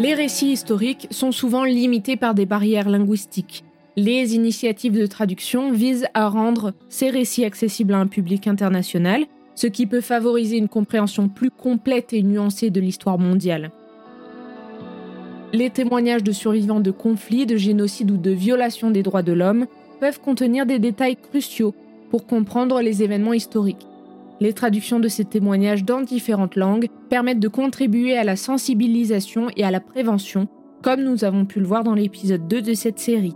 Les 0.00 0.14
récits 0.14 0.50
historiques 0.50 1.06
sont 1.10 1.32
souvent 1.32 1.64
limités 1.64 2.16
par 2.16 2.34
des 2.34 2.46
barrières 2.46 2.88
linguistiques. 2.88 3.62
Les 3.96 4.34
initiatives 4.34 4.98
de 4.98 5.06
traduction 5.06 5.70
visent 5.70 6.06
à 6.14 6.28
rendre 6.28 6.72
ces 6.88 7.10
récits 7.10 7.44
accessibles 7.44 7.94
à 7.94 7.98
un 7.98 8.06
public 8.06 8.46
international, 8.46 9.26
ce 9.54 9.66
qui 9.66 9.86
peut 9.86 10.00
favoriser 10.00 10.56
une 10.56 10.68
compréhension 10.68 11.28
plus 11.28 11.50
complète 11.50 12.12
et 12.12 12.22
nuancée 12.22 12.70
de 12.70 12.80
l'histoire 12.80 13.18
mondiale. 13.18 13.70
Les 15.52 15.68
témoignages 15.68 16.24
de 16.24 16.32
survivants 16.32 16.80
de 16.80 16.90
conflits, 16.90 17.44
de 17.44 17.56
génocides 17.56 18.10
ou 18.10 18.16
de 18.16 18.30
violations 18.30 18.90
des 18.90 19.02
droits 19.02 19.22
de 19.22 19.34
l'homme 19.34 19.66
peuvent 20.00 20.20
contenir 20.20 20.64
des 20.64 20.78
détails 20.78 21.16
cruciaux 21.16 21.74
pour 22.12 22.26
comprendre 22.26 22.82
les 22.82 23.02
événements 23.02 23.32
historiques. 23.32 23.86
Les 24.38 24.52
traductions 24.52 25.00
de 25.00 25.08
ces 25.08 25.24
témoignages 25.24 25.82
dans 25.82 26.02
différentes 26.02 26.56
langues 26.56 26.88
permettent 27.08 27.40
de 27.40 27.48
contribuer 27.48 28.18
à 28.18 28.22
la 28.22 28.36
sensibilisation 28.36 29.48
et 29.56 29.64
à 29.64 29.70
la 29.70 29.80
prévention, 29.80 30.46
comme 30.82 31.02
nous 31.02 31.24
avons 31.24 31.46
pu 31.46 31.58
le 31.58 31.66
voir 31.66 31.84
dans 31.84 31.94
l'épisode 31.94 32.46
2 32.46 32.60
de 32.60 32.74
cette 32.74 32.98
série. 32.98 33.32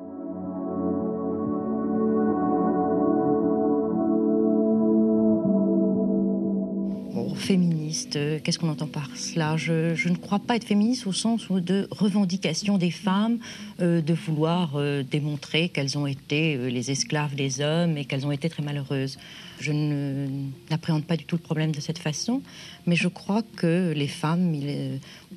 Qu'est-ce 8.43 8.59
qu'on 8.59 8.69
entend 8.69 8.87
par 8.87 9.09
cela? 9.17 9.57
Je, 9.57 9.95
je, 9.95 10.09
ne 10.09 10.17
crois 10.17 10.39
pas 10.39 10.57
être 10.57 10.65
féministe 10.65 11.07
au 11.07 11.13
sens 11.13 11.51
de 11.51 11.89
revendication 11.91 12.79
des 12.79 12.91
femmes, 12.91 13.39
de 13.79 14.15
vouloir 14.15 14.79
démontrer 15.11 15.69
qu'elles 15.69 15.99
ont 15.99 16.07
été 16.07 16.57
les 16.71 16.91
esclaves 16.91 17.35
des 17.35 17.61
hommes 17.61 17.97
et 17.97 18.05
qu'elles 18.05 18.27
ont 18.27 18.33
été 18.33 18.49
très 18.49 18.63
malheureuses. 18.63 19.19
Je 19.59 19.73
n'appréhende 20.71 21.05
pas 21.05 21.17
du 21.17 21.25
tout 21.25 21.37
le 21.37 21.43
problème 21.43 21.73
de 21.73 21.81
cette 21.81 21.99
façon, 21.99 22.43
mais 22.87 22.97
je 22.97 23.09
crois 23.09 23.43
que 23.57 23.93
les 23.97 24.09
femmes 24.09 24.55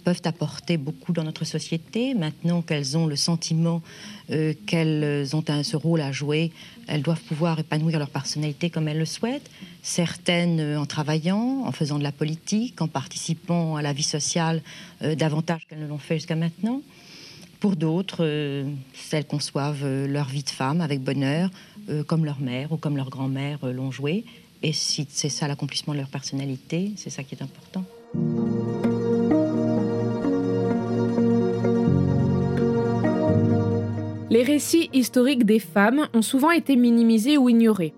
peuvent 0.03 0.21
apporter 0.25 0.77
beaucoup 0.77 1.13
dans 1.13 1.23
notre 1.23 1.45
société. 1.45 2.13
Maintenant 2.13 2.61
qu'elles 2.61 2.97
ont 2.97 3.07
le 3.07 3.15
sentiment 3.15 3.81
euh, 4.31 4.53
qu'elles 4.67 5.35
ont 5.35 5.43
un, 5.47 5.63
ce 5.63 5.75
rôle 5.75 6.01
à 6.01 6.11
jouer, 6.11 6.51
elles 6.87 7.01
doivent 7.01 7.21
pouvoir 7.21 7.59
épanouir 7.59 7.97
leur 7.97 8.09
personnalité 8.09 8.69
comme 8.69 8.87
elles 8.87 8.99
le 8.99 9.05
souhaitent. 9.05 9.49
Certaines 9.81 10.59
euh, 10.59 10.79
en 10.79 10.85
travaillant, 10.85 11.63
en 11.65 11.71
faisant 11.71 11.97
de 11.97 12.03
la 12.03 12.11
politique, 12.11 12.81
en 12.81 12.87
participant 12.87 13.75
à 13.75 13.81
la 13.81 13.93
vie 13.93 14.03
sociale 14.03 14.61
euh, 15.01 15.15
davantage 15.15 15.65
qu'elles 15.67 15.79
ne 15.79 15.87
l'ont 15.87 15.97
fait 15.97 16.15
jusqu'à 16.15 16.35
maintenant. 16.35 16.81
Pour 17.59 17.75
d'autres, 17.75 18.23
euh, 18.23 18.63
celles 18.93 19.25
conçoivent 19.25 19.83
euh, 19.83 20.07
leur 20.07 20.29
vie 20.29 20.43
de 20.43 20.49
femme 20.49 20.79
avec 20.79 21.01
bonheur, 21.01 21.49
euh, 21.89 22.03
comme 22.03 22.23
leur 22.23 22.39
mère 22.39 22.71
ou 22.71 22.77
comme 22.77 22.95
leur 22.95 23.09
grand-mère 23.09 23.59
l'ont 23.63 23.91
joué. 23.91 24.23
Et 24.63 24.71
si 24.71 25.05
c'est 25.09 25.29
ça 25.29 25.47
l'accomplissement 25.47 25.93
de 25.93 25.99
leur 25.99 26.07
personnalité, 26.07 26.93
c'est 26.95 27.09
ça 27.09 27.23
qui 27.23 27.35
est 27.35 27.41
important. 27.41 27.83
Les 34.29 34.43
récits 34.43 34.89
historiques 34.93 35.45
des 35.45 35.59
femmes 35.59 36.07
ont 36.13 36.21
souvent 36.21 36.51
été 36.51 36.77
minimisés 36.77 37.37
ou 37.37 37.49
ignorés. 37.49 37.93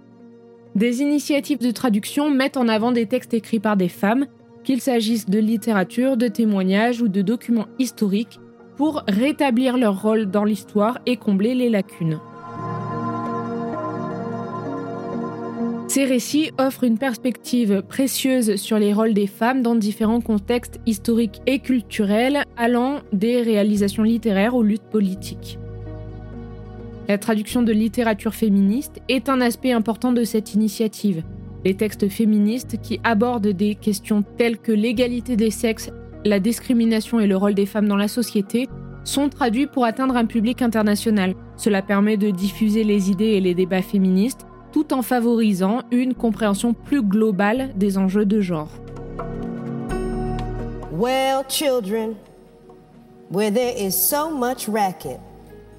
Des 0.73 1.01
initiatives 1.01 1.59
de 1.59 1.71
traduction 1.71 2.31
mettent 2.31 2.57
en 2.57 2.67
avant 2.67 2.91
des 2.91 3.05
textes 3.05 3.33
écrits 3.33 3.59
par 3.59 3.77
des 3.77 3.89
femmes, 3.89 4.25
qu'il 4.63 4.81
s'agisse 4.81 5.27
de 5.27 5.39
littérature, 5.39 6.17
de 6.17 6.27
témoignages 6.27 7.01
ou 7.01 7.09
de 7.09 7.21
documents 7.21 7.67
historiques, 7.77 8.39
pour 8.81 9.03
rétablir 9.07 9.77
leur 9.77 10.01
rôle 10.01 10.25
dans 10.25 10.43
l'histoire 10.43 10.97
et 11.05 11.15
combler 11.15 11.53
les 11.53 11.69
lacunes. 11.69 12.19
Ces 15.87 16.03
récits 16.03 16.49
offrent 16.57 16.85
une 16.85 16.97
perspective 16.97 17.83
précieuse 17.87 18.55
sur 18.55 18.79
les 18.79 18.91
rôles 18.91 19.13
des 19.13 19.27
femmes 19.27 19.61
dans 19.61 19.75
différents 19.75 20.19
contextes 20.19 20.79
historiques 20.87 21.43
et 21.45 21.59
culturels, 21.59 22.43
allant 22.57 23.01
des 23.13 23.43
réalisations 23.43 24.01
littéraires 24.01 24.55
aux 24.55 24.63
luttes 24.63 24.89
politiques. 24.89 25.59
La 27.07 27.19
traduction 27.19 27.61
de 27.61 27.73
littérature 27.73 28.33
féministe 28.33 28.99
est 29.09 29.29
un 29.29 29.41
aspect 29.41 29.73
important 29.73 30.11
de 30.11 30.23
cette 30.23 30.55
initiative. 30.55 31.23
Les 31.65 31.75
textes 31.75 32.09
féministes 32.09 32.81
qui 32.81 32.99
abordent 33.03 33.45
des 33.45 33.75
questions 33.75 34.23
telles 34.39 34.57
que 34.57 34.71
l'égalité 34.71 35.35
des 35.35 35.51
sexes, 35.51 35.91
la 36.25 36.39
discrimination 36.39 37.19
et 37.19 37.27
le 37.27 37.35
rôle 37.35 37.53
des 37.53 37.65
femmes 37.65 37.87
dans 37.87 37.95
la 37.95 38.07
société 38.07 38.67
sont 39.03 39.29
traduits 39.29 39.67
pour 39.67 39.85
atteindre 39.85 40.15
un 40.15 40.25
public 40.25 40.61
international. 40.61 41.33
Cela 41.57 41.81
permet 41.81 42.17
de 42.17 42.29
diffuser 42.29 42.83
les 42.83 43.09
idées 43.09 43.31
et 43.31 43.41
les 43.41 43.55
débats 43.55 43.81
féministes 43.81 44.45
tout 44.71 44.93
en 44.93 45.01
favorisant 45.01 45.81
une 45.91 46.13
compréhension 46.13 46.73
plus 46.73 47.01
globale 47.01 47.71
des 47.75 47.97
enjeux 47.97 48.25
de 48.25 48.39
genre. 48.39 48.69
Well, 50.91 51.43
children, 51.49 52.15
where 53.29 53.51
there 53.51 53.73
is 53.75 53.91
so 53.91 54.29
much 54.29 54.67
racket, 54.67 55.19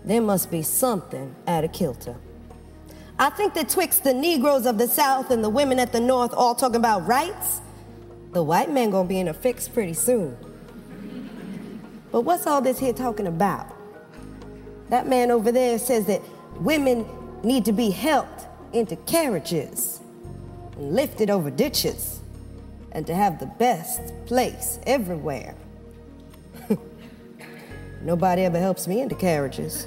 there 0.07 0.21
must 0.21 0.51
be 0.51 0.63
something 0.63 1.31
at 1.47 1.65
a 1.65 1.69
kilter. 1.69 2.17
I 3.19 3.31
think 3.31 3.55
that 3.55 3.69
twixt 3.69 4.03
the 4.03 4.13
Negroes 4.13 4.67
of 4.67 4.79
the 4.79 4.89
South 4.89 5.31
and 5.31 5.45
the 5.45 5.49
women 5.49 5.79
at 5.79 5.93
the 5.93 6.01
North 6.01 6.35
all 6.35 6.55
talking 6.55 6.77
about 6.77 7.07
rights, 7.07 7.62
the 8.33 8.43
white 8.43 8.71
man 8.71 8.91
gonna 8.91 9.09
be 9.09 9.21
in 9.21 9.29
a 9.29 9.35
fix 9.35 9.69
pretty 9.69 9.93
soon. 9.93 10.37
But 12.11 12.23
what's 12.23 12.47
all 12.47 12.61
this 12.61 12.79
here 12.79 12.93
talking 12.93 13.27
about? 13.27 13.67
That 14.89 15.07
man 15.07 15.31
over 15.31 15.53
there 15.53 15.79
says 15.79 16.07
that 16.07 16.23
women 16.57 17.07
need 17.43 17.65
to 17.67 17.73
be 17.73 17.91
helped 17.91 18.47
into 18.73 18.97
carriages 18.97 20.01
and 20.77 20.95
lifted 20.95 21.31
over 21.31 21.51
ditches 21.51 22.21
and 22.93 23.07
to 23.07 23.15
have 23.15 23.39
the 23.39 23.47
best 23.47 24.01
place 24.27 24.79
everywhere. 24.87 25.55
Nobody 28.03 28.43
ever 28.43 28.59
helps 28.59 28.87
me 28.87 29.01
into 29.01 29.15
carriages. 29.15 29.87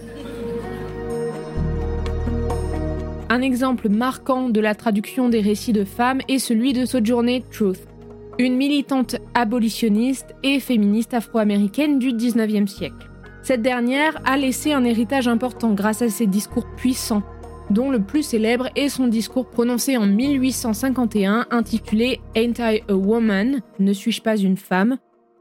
Un 3.30 3.42
exemple 3.42 3.90
marquant 3.90 4.50
de 4.50 4.62
la 4.62 4.74
traduction 4.76 5.30
des 5.30 5.42
récits 5.42 5.74
de 5.74 5.84
femmes 5.84 6.22
est 6.28 6.40
celui 6.40 6.74
de 6.74 6.86
Sojourner 6.86 7.44
Truth, 7.52 7.88
une 8.38 8.56
militante 8.56 9.16
abolitionniste 9.34 10.36
et 10.44 10.60
féministe 10.60 11.14
afro-américaine 11.14 12.00
du 12.00 12.12
19e 12.12 12.68
siècle. 12.68 13.10
Cette 13.42 13.62
dernière 13.62 14.20
a 14.26 14.38
laissé 14.38 14.74
un 14.74 14.84
héritage 14.84 15.28
important 15.28 15.74
grâce 15.74 16.02
à 16.02 16.10
ses 16.10 16.26
discours 16.26 16.66
puissants, 16.76 17.24
dont 17.70 17.92
le 17.92 18.02
plus 18.02 18.24
célèbre 18.24 18.70
est 18.76 18.90
son 18.90 19.08
discours 19.08 19.50
prononcé 19.50 19.98
en 19.98 20.06
1851 20.06 21.48
intitulé 21.52 22.20
Ain't 22.36 22.60
I 22.60 22.82
a 22.90 22.96
Woman 22.96 23.62
Ne 23.80 23.94
suis-je 23.94 24.22
pas 24.22 24.38
une 24.38 24.58
femme? 24.58 24.98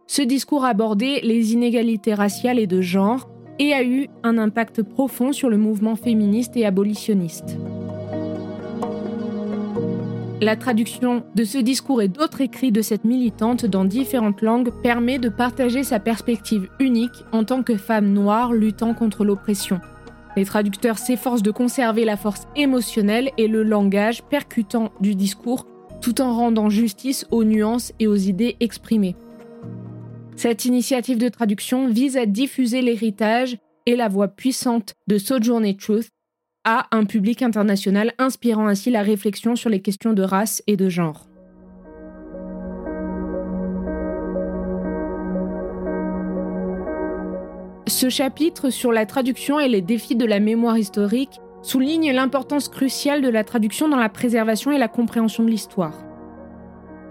Ce 0.07 0.23
discours 0.23 0.65
abordait 0.65 1.21
les 1.23 1.55
inégalités 1.55 2.15
raciales 2.15 2.59
et 2.59 2.67
de 2.67 2.81
genre 2.81 3.31
et 3.59 3.73
a 3.73 3.83
eu 3.83 4.09
un 4.23 4.37
impact 4.39 4.83
profond 4.83 5.33
sur 5.33 5.49
le 5.49 5.57
mouvement 5.57 5.97
féministe 5.97 6.57
et 6.57 6.67
abolitionniste. 6.67 7.57
La 10.41 10.57
traduction 10.57 11.25
de 11.35 11.45
ce 11.45 11.59
discours 11.59 12.03
et 12.03 12.09
d'autres 12.09 12.41
écrits 12.41 12.73
de 12.73 12.83
cette 12.83 13.05
militante 13.05 13.67
dans 13.67 13.85
différentes 13.85 14.43
langues 14.43 14.73
permet 14.83 15.19
de 15.19 15.29
partager 15.29 15.85
sa 15.85 16.01
perspective 16.01 16.69
unique 16.81 17.25
en 17.33 17.45
tant 17.45 17.63
que 17.63 17.77
femme 17.77 18.13
noire 18.13 18.53
luttant 18.53 18.95
contre 18.95 19.25
l'oppression. 19.25 19.81
Les 20.37 20.45
traducteurs 20.45 20.99
s'efforcent 20.99 21.43
de 21.43 21.53
conserver 21.53 22.05
la 22.05 22.17
force 22.17 22.49
émotionnelle 22.57 23.31
et 23.39 23.47
le 23.47 23.63
langage 23.63 24.25
percutant 24.25 24.91
du 25.01 25.15
discours 25.15 25.67
tout 26.03 26.21
en 26.21 26.35
rendant 26.35 26.69
justice 26.69 27.27
aux 27.31 27.45
nuances 27.45 27.93
et 28.01 28.09
aux 28.09 28.17
idées 28.17 28.57
exprimées. 28.59 29.17
Cette 30.37 30.65
initiative 30.65 31.19
de 31.19 31.29
traduction 31.29 31.89
vise 31.89 32.17
à 32.17 32.27
diffuser 32.27 32.83
l'héritage 32.83 33.57
et 33.87 33.95
la 33.95 34.09
voix 34.09 34.29
puissante 34.29 34.95
de 35.07 35.17
Sojourner 35.17 35.77
Truth 35.77 36.09
à 36.65 36.87
un 36.93 37.05
public 37.05 37.43
international, 37.43 38.13
inspirant 38.19 38.67
ainsi 38.67 38.91
la 38.91 39.03
réflexion 39.03 39.57
sur 39.57 39.71
les 39.71 39.81
questions 39.81 40.13
de 40.13 40.23
race 40.23 40.63
et 40.67 40.77
de 40.77 40.89
genre. 40.89 41.29
Ce 47.87 48.09
chapitre 48.09 48.71
sur 48.71 48.93
la 48.93 49.07
traduction 49.07 49.61
et 49.61 49.69
les 49.69 49.83
défis 49.83 50.17
de 50.17 50.25
la 50.25 50.41
mémoire 50.41 50.79
historique 50.79 51.41
souligne 51.63 52.13
l'importance 52.13 52.69
cruciale 52.69 53.23
de 53.23 53.29
la 53.29 53.45
traduction 53.45 53.89
dans 53.89 53.99
la 53.99 54.09
préservation 54.09 54.73
et 54.73 54.79
la 54.79 54.89
compréhension 54.89 55.45
de 55.45 55.51
l'histoire. 55.51 55.95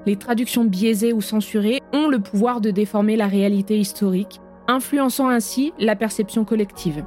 Les 0.06 0.18
traductions 0.18 0.66
biaisées 0.66 1.14
ou 1.14 1.22
censurées 1.22 1.80
ont 1.94 2.08
le 2.08 2.20
pouvoir 2.20 2.60
de 2.60 2.72
déformer 2.72 3.16
la 3.16 3.28
réalité 3.28 3.78
historique, 3.78 4.42
influençant 4.68 5.30
ainsi 5.30 5.74
la 5.80 5.96
perception 5.96 6.44
collective. 6.44 7.04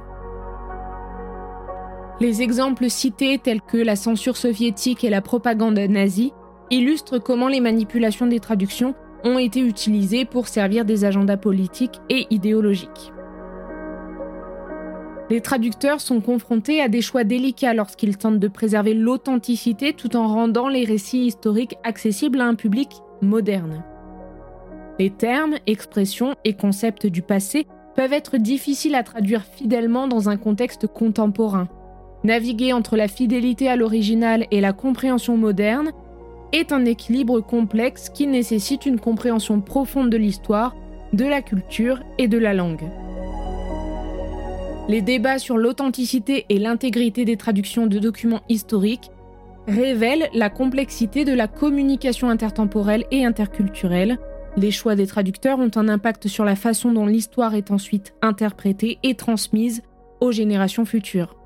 Les 2.19 2.41
exemples 2.41 2.89
cités 2.89 3.37
tels 3.37 3.61
que 3.61 3.77
la 3.77 3.95
censure 3.95 4.37
soviétique 4.37 5.03
et 5.03 5.09
la 5.11 5.21
propagande 5.21 5.77
nazie 5.77 6.33
illustrent 6.71 7.19
comment 7.19 7.47
les 7.47 7.59
manipulations 7.59 8.25
des 8.25 8.39
traductions 8.39 8.95
ont 9.23 9.37
été 9.37 9.59
utilisées 9.59 10.25
pour 10.25 10.47
servir 10.47 10.83
des 10.83 11.05
agendas 11.05 11.37
politiques 11.37 12.01
et 12.09 12.25
idéologiques. 12.31 13.13
Les 15.29 15.41
traducteurs 15.41 16.01
sont 16.01 16.21
confrontés 16.21 16.81
à 16.81 16.87
des 16.87 17.01
choix 17.01 17.23
délicats 17.23 17.73
lorsqu'ils 17.73 18.17
tentent 18.17 18.39
de 18.39 18.47
préserver 18.47 18.93
l'authenticité 18.93 19.93
tout 19.93 20.15
en 20.15 20.27
rendant 20.27 20.69
les 20.69 20.85
récits 20.85 21.25
historiques 21.25 21.75
accessibles 21.83 22.41
à 22.41 22.45
un 22.45 22.55
public 22.55 22.89
moderne. 23.21 23.83
Les 24.99 25.11
termes, 25.11 25.57
expressions 25.67 26.33
et 26.45 26.53
concepts 26.53 27.05
du 27.05 27.21
passé 27.21 27.67
peuvent 27.95 28.13
être 28.13 28.37
difficiles 28.37 28.95
à 28.95 29.03
traduire 29.03 29.43
fidèlement 29.43 30.07
dans 30.07 30.29
un 30.29 30.37
contexte 30.37 30.87
contemporain, 30.87 31.67
Naviguer 32.27 32.73
entre 32.73 32.97
la 32.97 33.07
fidélité 33.07 33.69
à 33.69 33.77
l'original 33.77 34.47
et 34.51 34.59
la 34.59 34.73
compréhension 34.73 35.37
moderne 35.37 35.93
est 36.51 36.73
un 36.73 36.83
équilibre 36.83 37.39
complexe 37.39 38.09
qui 38.09 38.27
nécessite 38.27 38.85
une 38.85 38.99
compréhension 38.99 39.61
profonde 39.61 40.09
de 40.09 40.17
l'histoire, 40.17 40.75
de 41.13 41.23
la 41.23 41.41
culture 41.41 42.01
et 42.17 42.27
de 42.27 42.37
la 42.37 42.53
langue. 42.53 42.83
Les 44.89 45.01
débats 45.01 45.39
sur 45.39 45.57
l'authenticité 45.57 46.45
et 46.49 46.59
l'intégrité 46.59 47.23
des 47.23 47.37
traductions 47.37 47.87
de 47.87 47.97
documents 47.97 48.43
historiques 48.49 49.09
révèlent 49.65 50.27
la 50.33 50.49
complexité 50.49 51.23
de 51.23 51.33
la 51.33 51.47
communication 51.47 52.29
intertemporelle 52.29 53.05
et 53.09 53.23
interculturelle. 53.23 54.17
Les 54.57 54.71
choix 54.71 54.97
des 54.97 55.07
traducteurs 55.07 55.59
ont 55.59 55.71
un 55.77 55.87
impact 55.87 56.27
sur 56.27 56.43
la 56.43 56.57
façon 56.57 56.91
dont 56.91 57.05
l'histoire 57.05 57.55
est 57.55 57.71
ensuite 57.71 58.13
interprétée 58.21 58.97
et 59.03 59.15
transmise 59.15 59.81
aux 60.19 60.33
générations 60.33 60.83
futures 60.83 61.36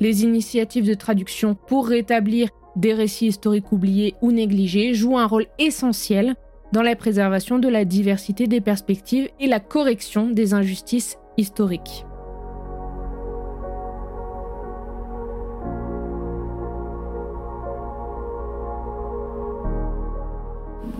les 0.00 0.24
initiatives 0.24 0.86
de 0.86 0.94
traduction 0.94 1.54
pour 1.54 1.86
rétablir 1.86 2.48
des 2.76 2.94
récits 2.94 3.26
historiques 3.26 3.72
oubliés 3.72 4.14
ou 4.22 4.32
négligés 4.32 4.94
jouent 4.94 5.18
un 5.18 5.26
rôle 5.26 5.46
essentiel 5.58 6.34
dans 6.72 6.82
la 6.82 6.96
préservation 6.96 7.58
de 7.58 7.68
la 7.68 7.84
diversité 7.84 8.46
des 8.46 8.60
perspectives 8.60 9.28
et 9.38 9.46
la 9.46 9.60
correction 9.60 10.30
des 10.30 10.54
injustices 10.54 11.18
historiques. 11.36 12.04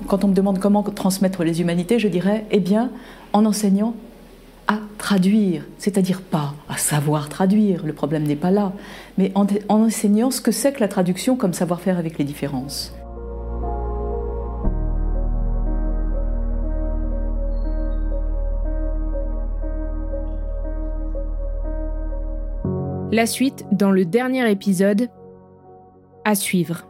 Quand 0.08 0.24
on 0.24 0.28
me 0.28 0.34
demande 0.34 0.58
comment 0.58 0.82
transmettre 0.82 1.44
les 1.44 1.60
humanités, 1.60 2.00
je 2.00 2.08
dirais, 2.08 2.44
eh 2.50 2.58
bien, 2.58 2.90
en 3.32 3.46
enseignant 3.46 3.94
à 4.70 4.78
traduire, 4.98 5.64
c'est-à-dire 5.78 6.22
pas 6.22 6.54
à 6.68 6.76
savoir 6.76 7.28
traduire, 7.28 7.84
le 7.84 7.92
problème 7.92 8.22
n'est 8.22 8.36
pas 8.36 8.52
là, 8.52 8.72
mais 9.18 9.32
en, 9.34 9.44
en 9.68 9.82
enseignant 9.82 10.30
ce 10.30 10.40
que 10.40 10.52
c'est 10.52 10.72
que 10.72 10.78
la 10.78 10.86
traduction 10.86 11.34
comme 11.34 11.52
savoir-faire 11.52 11.98
avec 11.98 12.18
les 12.18 12.24
différences. 12.24 12.94
La 23.10 23.26
suite 23.26 23.66
dans 23.72 23.90
le 23.90 24.04
dernier 24.04 24.48
épisode 24.48 25.08
à 26.24 26.36
suivre. 26.36 26.89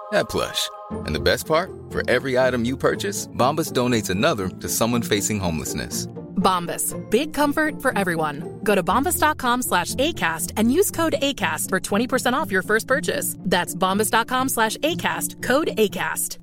that 0.11 0.29
plush. 0.29 0.69
And 1.05 1.15
the 1.15 1.19
best 1.19 1.45
part? 1.45 1.71
For 1.89 2.09
every 2.09 2.37
item 2.37 2.65
you 2.65 2.77
purchase, 2.77 3.27
Bombas 3.27 3.71
donates 3.71 4.09
another 4.09 4.49
to 4.49 4.69
someone 4.69 5.01
facing 5.01 5.39
homelessness. 5.39 6.07
Bombas. 6.41 6.95
Big 7.09 7.33
comfort 7.33 7.81
for 7.81 7.97
everyone. 7.97 8.59
Go 8.63 8.75
to 8.75 8.83
bombas.com 8.83 9.61
slash 9.61 9.93
ACAST 9.95 10.53
and 10.57 10.73
use 10.73 10.91
code 10.91 11.15
ACAST 11.21 11.69
for 11.69 11.79
20% 11.79 12.33
off 12.33 12.51
your 12.51 12.63
first 12.63 12.87
purchase. 12.87 13.35
That's 13.39 13.75
bombas.com 13.75 14.49
slash 14.49 14.77
ACAST. 14.77 15.41
Code 15.43 15.67
ACAST. 15.77 16.37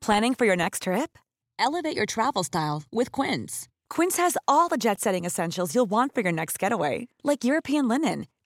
Planning 0.00 0.34
for 0.34 0.46
your 0.46 0.56
next 0.56 0.84
trip? 0.84 1.18
Elevate 1.58 1.94
your 1.94 2.06
travel 2.06 2.42
style 2.42 2.82
with 2.90 3.12
Quince. 3.12 3.68
Quince 3.90 4.16
has 4.16 4.38
all 4.46 4.68
the 4.68 4.78
jet 4.78 5.00
setting 5.00 5.26
essentials 5.26 5.74
you'll 5.74 5.90
want 5.90 6.14
for 6.14 6.22
your 6.22 6.32
next 6.32 6.58
getaway, 6.58 7.08
like 7.22 7.44
European 7.44 7.88
linen, 7.88 8.26